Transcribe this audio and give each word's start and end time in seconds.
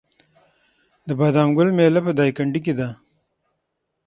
د 1.07 1.09
بادام 1.19 1.49
ګل 1.57 1.69
میله 1.77 2.01
په 2.07 2.11
دایکنډي 2.19 2.59
کې 2.65 2.73
ده. 2.79 2.89